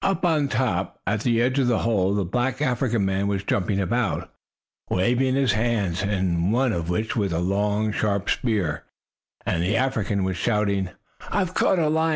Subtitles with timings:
[0.00, 3.78] Up on top, at the edge of the hole, the black African man was jumping
[3.78, 4.30] about,
[4.88, 8.84] waving his hands, in one of which was a long, sharp spear,
[9.44, 10.88] and the African was shouting:
[11.30, 12.10] "I have caught a lion!